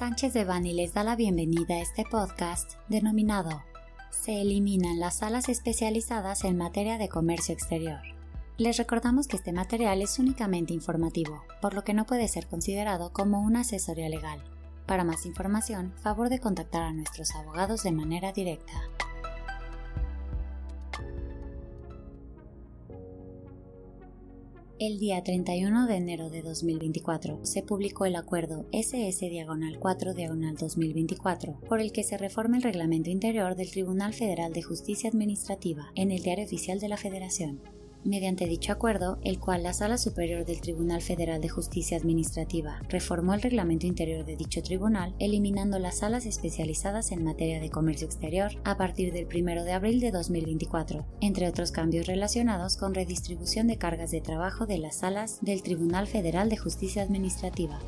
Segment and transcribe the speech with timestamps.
[0.00, 3.62] Sánchez de Bani les da la bienvenida a este podcast denominado
[4.08, 8.00] Se eliminan las salas especializadas en materia de comercio exterior.
[8.56, 13.12] Les recordamos que este material es únicamente informativo, por lo que no puede ser considerado
[13.12, 14.42] como una asesoría legal.
[14.86, 18.72] Para más información, favor de contactar a nuestros abogados de manera directa.
[24.80, 30.56] El día 31 de enero de 2024 se publicó el acuerdo SS Diagonal 4 Diagonal
[30.56, 35.92] 2024 por el que se reforma el reglamento interior del Tribunal Federal de Justicia Administrativa
[35.96, 37.60] en el Diario Oficial de la Federación
[38.04, 43.34] mediante dicho acuerdo, el cual la Sala Superior del Tribunal Federal de Justicia Administrativa reformó
[43.34, 48.52] el reglamento interior de dicho tribunal, eliminando las salas especializadas en materia de comercio exterior
[48.64, 53.76] a partir del 1 de abril de 2024, entre otros cambios relacionados con redistribución de
[53.76, 57.78] cargas de trabajo de las salas del Tribunal Federal de Justicia Administrativa.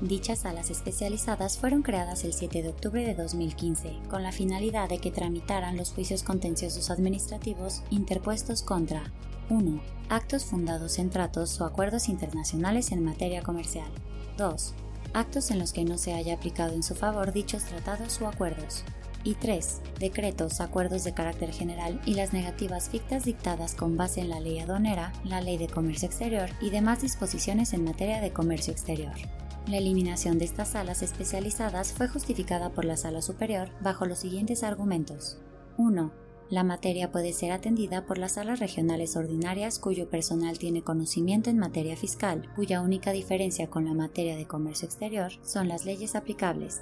[0.00, 4.96] Dichas salas especializadas fueron creadas el 7 de octubre de 2015 con la finalidad de
[4.96, 9.12] que tramitaran los juicios contenciosos administrativos interpuestos contra
[9.50, 9.82] 1.
[10.08, 13.90] Actos fundados en tratos o acuerdos internacionales en materia comercial.
[14.38, 14.72] 2.
[15.12, 18.84] Actos en los que no se haya aplicado en su favor dichos tratados o acuerdos.
[19.22, 19.82] Y 3.
[19.98, 24.60] Decretos, acuerdos de carácter general y las negativas fictas dictadas con base en la ley
[24.60, 29.12] aduanera, la ley de comercio exterior y demás disposiciones en materia de comercio exterior.
[29.70, 34.64] La eliminación de estas salas especializadas fue justificada por la Sala Superior bajo los siguientes
[34.64, 35.38] argumentos.
[35.78, 36.12] 1.
[36.48, 41.58] La materia puede ser atendida por las salas regionales ordinarias cuyo personal tiene conocimiento en
[41.58, 46.80] materia fiscal, cuya única diferencia con la materia de comercio exterior son las leyes aplicables.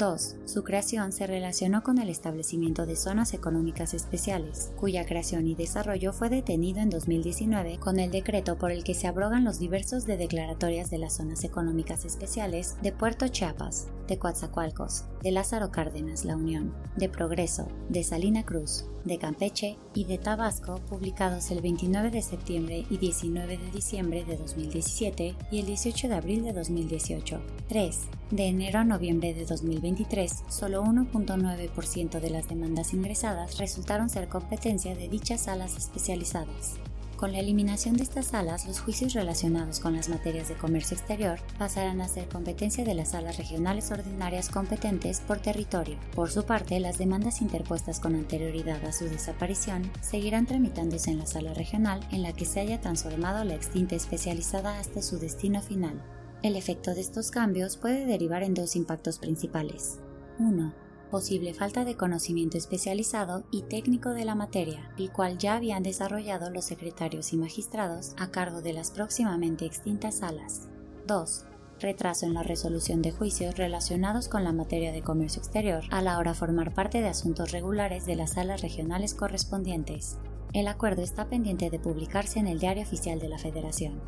[0.00, 0.36] 2.
[0.46, 6.14] Su creación se relacionó con el establecimiento de zonas económicas especiales, cuya creación y desarrollo
[6.14, 10.16] fue detenido en 2019 con el decreto por el que se abrogan los diversos de
[10.16, 16.34] declaratorias de las zonas económicas especiales de Puerto Chiapas, de Coatzacoalcos, de Lázaro Cárdenas, La
[16.34, 22.22] Unión, de Progreso, de Salina Cruz, de Campeche y de Tabasco, publicados el 29 de
[22.22, 27.40] septiembre y 19 de diciembre de 2017 y el 18 de abril de 2018.
[27.68, 27.98] 3.
[28.30, 29.44] De enero a noviembre de
[29.90, 36.76] 2023, solo 1.9% de las demandas ingresadas resultaron ser competencia de dichas salas especializadas.
[37.16, 41.38] Con la eliminación de estas salas, los juicios relacionados con las materias de comercio exterior
[41.58, 45.98] pasarán a ser competencia de las salas regionales ordinarias competentes por territorio.
[46.14, 51.26] Por su parte, las demandas interpuestas con anterioridad a su desaparición seguirán tramitándose en la
[51.26, 56.00] sala regional en la que se haya transformado la extinta especializada hasta su destino final.
[56.42, 59.98] El efecto de estos cambios puede derivar en dos impactos principales.
[60.38, 60.72] 1.
[61.10, 66.48] Posible falta de conocimiento especializado y técnico de la materia, el cual ya habían desarrollado
[66.48, 70.68] los secretarios y magistrados a cargo de las próximamente extintas salas.
[71.06, 71.44] 2.
[71.78, 76.16] Retraso en la resolución de juicios relacionados con la materia de comercio exterior a la
[76.16, 80.16] hora de formar parte de asuntos regulares de las salas regionales correspondientes.
[80.54, 84.00] El acuerdo está pendiente de publicarse en el Diario Oficial de la Federación.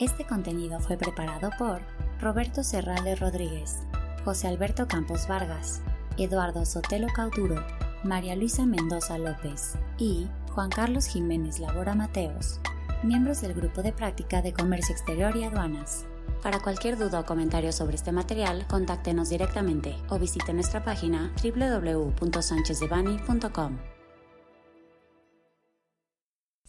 [0.00, 1.80] Este contenido fue preparado por
[2.20, 3.76] Roberto Serralde Rodríguez,
[4.24, 5.82] José Alberto Campos Vargas,
[6.18, 7.64] Eduardo Sotelo Cauduro,
[8.02, 12.58] María Luisa Mendoza López y Juan Carlos Jiménez Labora Mateos,
[13.04, 16.06] miembros del Grupo de Práctica de Comercio Exterior y Aduanas.
[16.42, 23.93] Para cualquier duda o comentario sobre este material, contáctenos directamente o visite nuestra página www.sanchezdevani.com.